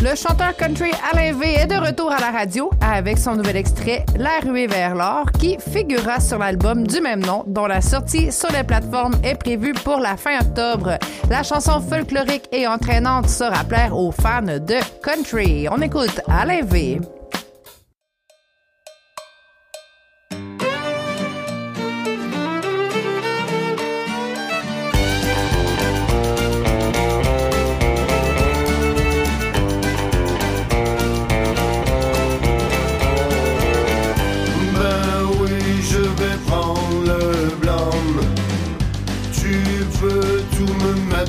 [0.00, 4.06] Le chanteur country Alain V est de retour à la radio avec son nouvel extrait
[4.16, 8.50] La ruée vers l'or qui figurera sur l'album du même nom dont la sortie sur
[8.52, 10.98] les plateformes est prévue pour la fin octobre.
[11.28, 15.66] La chanson folklorique et entraînante sera plaire aux fans de country.
[15.68, 17.00] On écoute Alain V.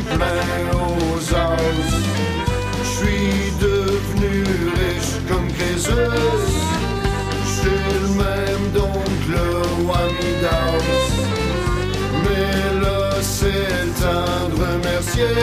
[0.00, 1.94] plein aux os.
[2.82, 4.44] Je suis devenu
[4.80, 5.90] riche comme Crésus.
[7.56, 10.84] Je le même donc le roi Midas.
[12.24, 15.34] Mais là, c'est le temps remercier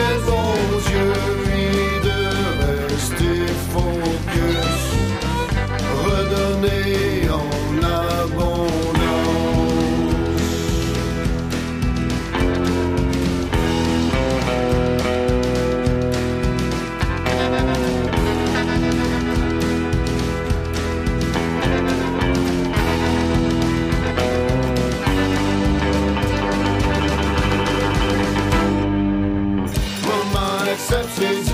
[30.72, 31.51] exceptions